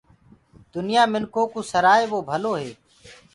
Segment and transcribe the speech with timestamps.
[0.73, 2.69] دنيآ منکُ ڪوُ سرآئي وو ڀلو هي۔